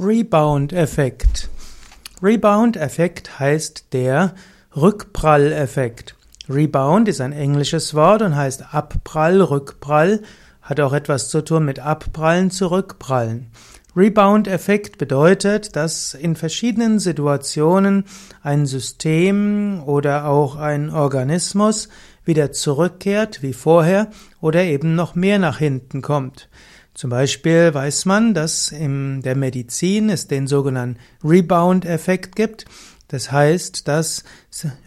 Rebound-Effekt. 0.00 1.50
Rebound-Effekt 2.22 3.40
heißt 3.40 3.86
der 3.92 4.32
Rückprall-Effekt. 4.76 6.14
Rebound 6.48 7.08
ist 7.08 7.20
ein 7.20 7.32
englisches 7.32 7.94
Wort 7.94 8.22
und 8.22 8.36
heißt 8.36 8.72
Abprall, 8.72 9.40
Rückprall, 9.40 10.20
hat 10.62 10.78
auch 10.78 10.92
etwas 10.92 11.30
zu 11.30 11.42
tun 11.42 11.64
mit 11.64 11.80
Abprallen, 11.80 12.52
Zurückprallen. 12.52 13.50
Rebound-Effekt 13.96 14.98
bedeutet, 14.98 15.74
dass 15.74 16.14
in 16.14 16.36
verschiedenen 16.36 17.00
Situationen 17.00 18.04
ein 18.40 18.66
System 18.66 19.82
oder 19.84 20.28
auch 20.28 20.54
ein 20.54 20.90
Organismus 20.90 21.88
wieder 22.24 22.52
zurückkehrt 22.52 23.42
wie 23.42 23.52
vorher 23.52 24.10
oder 24.40 24.62
eben 24.62 24.94
noch 24.94 25.16
mehr 25.16 25.40
nach 25.40 25.58
hinten 25.58 26.02
kommt. 26.02 26.48
Zum 26.98 27.10
Beispiel 27.10 27.72
weiß 27.72 28.06
man, 28.06 28.34
dass 28.34 28.72
in 28.72 29.22
der 29.22 29.36
Medizin 29.36 30.10
es 30.10 30.26
den 30.26 30.48
sogenannten 30.48 30.98
Rebound-Effekt 31.22 32.34
gibt. 32.34 32.64
Das 33.06 33.30
heißt, 33.30 33.86
dass 33.86 34.24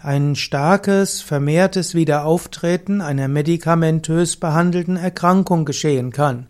ein 0.04 0.36
starkes, 0.36 1.22
vermehrtes 1.22 1.96
Wiederauftreten 1.96 3.00
einer 3.00 3.30
medikamentös 3.30 4.36
behandelten 4.36 4.98
Erkrankung 4.98 5.64
geschehen 5.64 6.12
kann. 6.12 6.48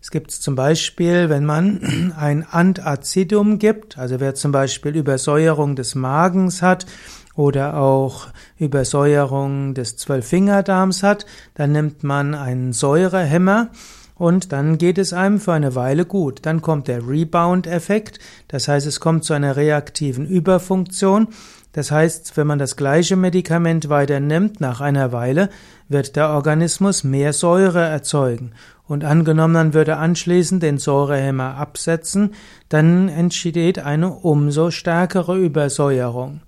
Es 0.00 0.10
gibt 0.10 0.30
zum 0.30 0.54
Beispiel, 0.54 1.28
wenn 1.28 1.44
man 1.44 2.14
ein 2.16 2.46
Antacidum 2.50 3.58
gibt, 3.58 3.98
also 3.98 4.18
wer 4.18 4.34
zum 4.34 4.50
Beispiel 4.50 4.96
Übersäuerung 4.96 5.76
des 5.76 5.94
Magens 5.94 6.62
hat 6.62 6.86
oder 7.34 7.76
auch 7.76 8.28
Übersäuerung 8.58 9.74
des 9.74 9.98
Zwölffingerdarms 9.98 11.02
hat, 11.02 11.26
dann 11.52 11.72
nimmt 11.72 12.02
man 12.02 12.34
einen 12.34 12.72
Säurehemmer 12.72 13.68
und 14.14 14.52
dann 14.52 14.78
geht 14.78 14.98
es 14.98 15.12
einem 15.12 15.40
für 15.40 15.52
eine 15.52 15.74
Weile 15.74 16.04
gut. 16.04 16.40
Dann 16.42 16.62
kommt 16.62 16.88
der 16.88 17.06
Rebound-Effekt, 17.06 18.18
das 18.48 18.68
heißt, 18.68 18.86
es 18.86 19.00
kommt 19.00 19.24
zu 19.24 19.32
einer 19.32 19.56
reaktiven 19.56 20.26
Überfunktion. 20.26 21.28
Das 21.72 21.90
heißt, 21.90 22.36
wenn 22.36 22.46
man 22.46 22.58
das 22.58 22.76
gleiche 22.76 23.16
Medikament 23.16 23.88
weiter 23.88 24.20
nimmt, 24.20 24.60
nach 24.60 24.80
einer 24.80 25.12
Weile 25.12 25.48
wird 25.88 26.16
der 26.16 26.30
Organismus 26.30 27.02
mehr 27.02 27.32
Säure 27.32 27.80
erzeugen. 27.80 28.52
Und 28.86 29.04
angenommen, 29.04 29.54
man 29.54 29.74
würde 29.74 29.96
anschließend 29.96 30.62
den 30.62 30.76
Säurehemmer 30.76 31.56
absetzen, 31.56 32.34
dann 32.68 33.08
entsteht 33.08 33.78
eine 33.78 34.12
umso 34.12 34.70
stärkere 34.70 35.38
Übersäuerung. 35.38 36.42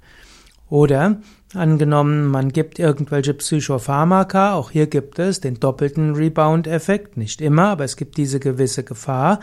Oder 0.74 1.18
angenommen, 1.54 2.26
man 2.26 2.50
gibt 2.50 2.80
irgendwelche 2.80 3.32
Psychopharmaka, 3.32 4.54
auch 4.54 4.72
hier 4.72 4.88
gibt 4.88 5.20
es 5.20 5.38
den 5.38 5.60
doppelten 5.60 6.16
Rebound-Effekt, 6.16 7.16
nicht 7.16 7.40
immer, 7.40 7.68
aber 7.68 7.84
es 7.84 7.96
gibt 7.96 8.16
diese 8.16 8.40
gewisse 8.40 8.82
Gefahr. 8.82 9.38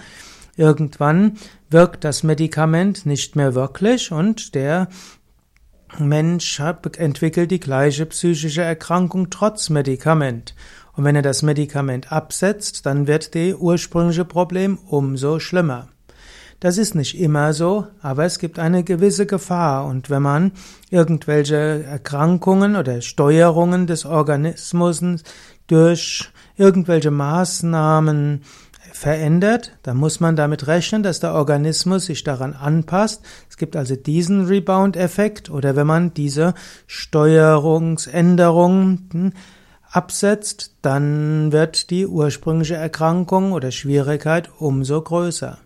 Irgendwann 0.58 1.38
wirkt 1.70 2.04
das 2.04 2.24
Medikament 2.24 3.06
nicht 3.06 3.38
mehr 3.38 3.56
wirklich 3.56 4.12
und 4.12 4.56
der 4.56 4.90
Mensch 6.00 6.60
entwickelt 6.98 7.50
die 7.50 7.62
gleiche 7.62 8.06
psychische 8.08 8.64
Erkrankung 8.64 9.30
trotz 9.30 9.70
Medikament. 9.70 10.54
Und 10.98 11.06
wenn 11.06 11.16
er 11.16 11.22
das 11.22 11.44
Medikament 11.44 12.12
absetzt, 12.12 12.86
dann 12.86 13.08
wird 13.08 13.36
die 13.36 13.56
ursprüngliche 13.56 14.26
Problem 14.26 14.78
umso 14.86 15.40
schlimmer. 15.40 15.88
Das 16.62 16.78
ist 16.78 16.94
nicht 16.94 17.20
immer 17.20 17.52
so, 17.54 17.88
aber 18.04 18.26
es 18.26 18.38
gibt 18.38 18.60
eine 18.60 18.84
gewisse 18.84 19.26
Gefahr 19.26 19.88
und 19.88 20.12
wenn 20.12 20.22
man 20.22 20.52
irgendwelche 20.92 21.84
Erkrankungen 21.84 22.76
oder 22.76 23.02
Steuerungen 23.02 23.88
des 23.88 24.06
Organismus 24.06 25.02
durch 25.66 26.30
irgendwelche 26.58 27.10
Maßnahmen 27.10 28.44
verändert, 28.94 29.72
dann 29.82 29.98
muss 29.98 30.20
man 30.20 30.36
damit 30.36 30.68
rechnen, 30.68 31.02
dass 31.02 31.20
der 31.20 31.34
Organismus 31.34 32.06
sich 32.06 32.24
daran 32.24 32.54
anpasst. 32.54 33.24
Es 33.50 33.58
gibt 33.58 33.76
also 33.76 33.96
diesen 33.96 34.46
Rebound-Effekt 34.46 35.50
oder 35.50 35.76
wenn 35.76 35.88
man 35.88 36.14
diese 36.14 36.54
Steuerungsänderungen 36.86 39.34
absetzt, 39.90 40.76
dann 40.84 41.52
wird 41.52 41.90
die 41.90 42.06
ursprüngliche 42.06 42.76
Erkrankung 42.76 43.52
oder 43.52 43.72
Schwierigkeit 43.72 44.52
umso 44.60 45.02
größer. 45.02 45.58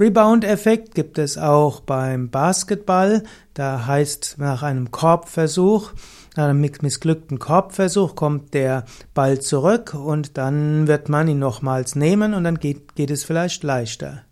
Rebound-Effekt 0.00 0.94
gibt 0.94 1.18
es 1.18 1.36
auch 1.36 1.80
beim 1.80 2.30
Basketball. 2.30 3.22
Da 3.54 3.86
heißt 3.86 4.36
nach 4.38 4.62
einem 4.62 4.90
Korbversuch, 4.90 5.92
nach 6.34 6.44
einem 6.44 6.60
missglückten 6.60 7.38
Korbversuch 7.38 8.14
kommt 8.16 8.54
der 8.54 8.84
Ball 9.12 9.40
zurück 9.40 9.94
und 9.94 10.38
dann 10.38 10.86
wird 10.88 11.08
man 11.08 11.28
ihn 11.28 11.38
nochmals 11.38 11.94
nehmen 11.94 12.32
und 12.32 12.44
dann 12.44 12.58
geht, 12.58 12.94
geht 12.94 13.10
es 13.10 13.24
vielleicht 13.24 13.62
leichter. 13.62 14.22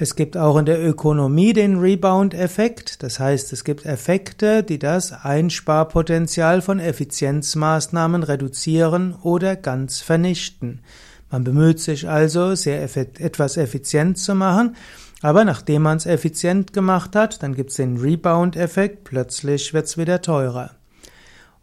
Es 0.00 0.14
gibt 0.14 0.36
auch 0.36 0.56
in 0.56 0.64
der 0.64 0.80
Ökonomie 0.80 1.52
den 1.52 1.80
Rebound-Effekt. 1.80 3.02
Das 3.02 3.18
heißt, 3.18 3.52
es 3.52 3.64
gibt 3.64 3.84
Effekte, 3.84 4.62
die 4.62 4.78
das 4.78 5.12
Einsparpotenzial 5.12 6.62
von 6.62 6.78
Effizienzmaßnahmen 6.78 8.22
reduzieren 8.22 9.16
oder 9.20 9.56
ganz 9.56 10.00
vernichten. 10.00 10.82
Man 11.30 11.44
bemüht 11.44 11.80
sich 11.80 12.08
also, 12.08 12.54
sehr 12.54 12.82
etwas 12.82 13.56
effizient 13.56 14.18
zu 14.18 14.34
machen, 14.34 14.76
aber 15.20 15.44
nachdem 15.44 15.82
man 15.82 15.96
es 15.96 16.06
effizient 16.06 16.72
gemacht 16.72 17.16
hat, 17.16 17.42
dann 17.42 17.54
gibt 17.54 17.70
es 17.70 17.76
den 17.76 17.98
Rebound-Effekt, 17.98 19.04
plötzlich 19.04 19.74
wird 19.74 19.86
es 19.86 19.98
wieder 19.98 20.22
teurer. 20.22 20.70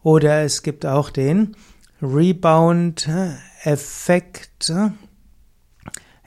Oder 0.02 0.42
es 0.42 0.62
gibt 0.62 0.84
auch 0.86 1.10
den 1.10 1.56
Rebound-Effekt 2.02 4.72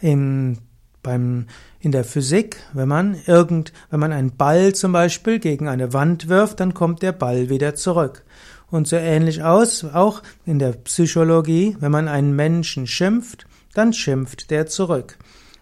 in, 0.01 0.57
beim, 1.03 1.45
in 1.79 1.91
der 1.91 2.03
Physik. 2.03 2.57
Wenn 2.73 2.87
man 2.87 3.15
irgend, 3.25 3.73
wenn 3.89 3.99
man 3.99 4.11
einen 4.11 4.35
Ball 4.35 4.73
zum 4.73 4.91
Beispiel 4.91 5.37
gegen 5.39 5.67
eine 5.67 5.93
Wand 5.93 6.29
wirft, 6.29 6.59
dann 6.59 6.73
kommt 6.73 7.03
der 7.03 7.11
Ball 7.11 7.49
wieder 7.49 7.75
zurück. 7.75 8.25
Und 8.71 8.87
so 8.87 8.95
ähnlich 8.95 9.43
aus, 9.43 9.83
auch 9.83 10.21
in 10.45 10.59
der 10.59 10.73
Psychologie, 10.73 11.75
wenn 11.79 11.91
man 11.91 12.07
einen 12.07 12.35
Menschen 12.35 12.85
schimpft, 12.87 13.47
dann 13.73 13.93
schimpft 13.93 14.51
der 14.51 14.67
zurück. 14.67 15.17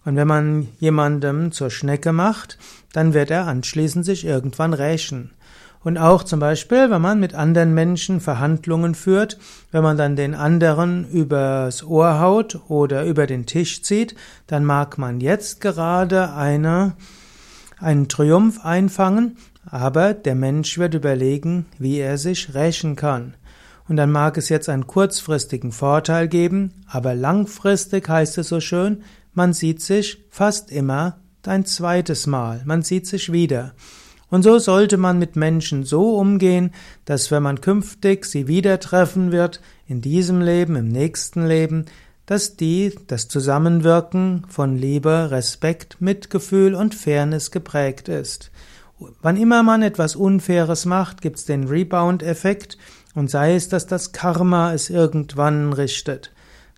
Und 0.06 0.16
wenn 0.16 0.28
man 0.28 0.68
jemandem 0.80 1.52
zur 1.52 1.70
Schnecke 1.70 2.14
macht, 2.14 2.58
dann 2.94 3.14
wird 3.14 3.30
er 3.32 3.48
anschließend 3.48 4.06
sich 4.06 4.26
irgendwann 4.26 4.74
rächen. 4.74 5.32
Und 5.84 5.98
auch 5.98 6.24
zum 6.24 6.40
Beispiel, 6.40 6.90
wenn 6.90 7.02
man 7.02 7.20
mit 7.20 7.34
anderen 7.34 7.74
Menschen 7.74 8.20
Verhandlungen 8.20 8.96
führt, 8.96 9.38
wenn 9.72 9.84
man 9.84 9.98
dann 9.98 10.16
den 10.16 10.36
anderen 10.36 11.10
übers 11.10 11.84
Ohr 11.84 12.20
haut 12.20 12.60
oder 12.68 13.06
über 13.06 13.28
den 13.28 13.46
Tisch 13.46 13.84
zieht, 13.84 14.16
dann 14.48 14.66
mag 14.66 14.98
man 14.98 15.22
jetzt 15.22 15.62
gerade 15.62 16.34
eine, 16.34 16.94
einen 17.80 18.10
Triumph 18.10 18.66
einfangen, 18.66 19.38
aber 19.70 20.14
der 20.14 20.36
Mensch 20.36 20.78
wird 20.78 20.94
überlegen, 20.94 21.66
wie 21.78 21.98
er 21.98 22.18
sich 22.18 22.54
rächen 22.54 22.96
kann. 22.96 23.36
Und 23.88 23.98
dann 23.98 24.12
mag 24.12 24.38
es 24.38 24.50
jetzt 24.50 24.70
einen 24.70 24.88
kurzfristigen 24.88 25.72
Vorteil 25.72 26.28
geben, 26.28 26.74
aber 26.88 27.16
langfristig 27.16 28.10
heißt 28.10 28.38
es 28.38 28.50
so 28.50 28.60
schön, 28.60 29.04
man 29.34 29.54
sieht 29.54 29.82
sich 29.82 30.26
fast 30.30 30.72
immer 30.72 31.20
ein 31.46 31.66
zweites 31.66 32.28
Mal, 32.28 32.62
man 32.66 32.82
sieht 32.82 33.08
sich 33.08 33.32
wieder. 33.32 33.74
Und 34.30 34.44
so 34.44 34.60
sollte 34.60 34.98
man 34.98 35.20
mit 35.20 35.38
Menschen 35.38 35.84
so 35.84 36.18
umgehen, 36.18 36.72
dass 37.06 37.32
wenn 37.32 37.44
man 37.44 37.62
künftig 37.62 38.26
sie 38.26 38.48
wieder 38.48 38.80
treffen 38.80 39.32
wird, 39.32 39.62
in 39.88 40.02
diesem 40.02 40.42
Leben, 40.42 40.76
im 40.76 40.90
nächsten 40.90 41.48
Leben, 41.48 41.86
dass 42.26 42.58
die 42.58 42.94
das 43.08 43.30
Zusammenwirken 43.30 44.44
von 44.50 44.78
Liebe, 44.78 45.32
Respekt, 45.32 46.02
Mitgefühl 46.02 46.76
und 46.76 46.94
Fairness 46.94 47.52
geprägt 47.52 48.10
ist. 48.10 48.52
Wann 49.22 49.38
immer 49.38 49.64
man 49.64 49.84
etwas 49.84 50.16
Unfaires 50.16 50.86
macht, 50.86 51.22
gibt's 51.22 51.46
den 51.46 51.66
Rebound-Effekt 51.66 52.78
und 53.14 53.30
sei 53.30 53.56
es, 53.56 53.70
dass 53.70 53.86
das 53.86 54.12
Karma 54.12 54.74
es 54.74 54.90
irgendwann 54.90 55.74
richtet. 55.74 56.32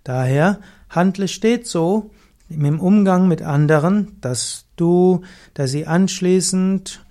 Daher 0.04 0.60
handle 0.90 1.28
stets 1.28 1.72
so 1.72 2.12
im 2.50 2.80
Umgang 2.80 3.28
mit 3.28 3.42
anderen, 3.42 4.18
dass 4.22 4.66
du, 4.76 5.22
dass 5.54 5.72
sie 5.72 5.86
anschließend 5.86 7.06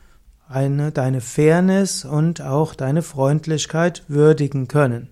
eine, 0.49 0.93
deine 0.93 1.21
Fairness 1.21 2.05
und 2.05 2.41
auch 2.41 2.75
deine 2.75 3.03
Freundlichkeit 3.03 4.05
würdigen 4.09 4.69
können. 4.69 5.09